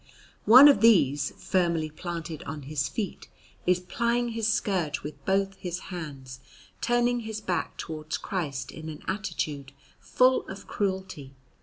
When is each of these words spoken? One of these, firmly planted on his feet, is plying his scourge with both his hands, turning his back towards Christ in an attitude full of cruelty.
One 0.47 0.67
of 0.67 0.81
these, 0.81 1.31
firmly 1.37 1.87
planted 1.91 2.41
on 2.45 2.63
his 2.63 2.89
feet, 2.89 3.27
is 3.67 3.79
plying 3.79 4.29
his 4.29 4.51
scourge 4.51 5.03
with 5.03 5.23
both 5.25 5.53
his 5.57 5.77
hands, 5.93 6.39
turning 6.81 7.19
his 7.19 7.39
back 7.39 7.77
towards 7.77 8.17
Christ 8.17 8.71
in 8.71 8.89
an 8.89 9.03
attitude 9.07 9.73
full 9.99 10.41
of 10.49 10.65
cruelty. 10.65 11.35